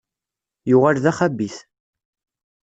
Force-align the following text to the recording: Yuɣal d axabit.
Yuɣal 0.69 0.97
d 1.03 1.05
axabit. 1.11 1.55